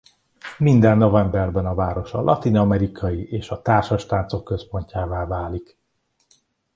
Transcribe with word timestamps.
Minden 0.57 0.97
novemberben 0.97 1.65
a 1.65 1.73
város 1.73 2.13
a 2.13 2.21
latin-amerikai 2.21 3.31
és 3.31 3.49
a 3.49 3.61
társas 3.61 4.05
táncosok 4.05 4.43
központjává 4.45 5.25
válik. 5.25 5.77